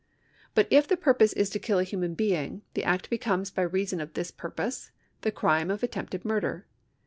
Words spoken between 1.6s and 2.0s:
a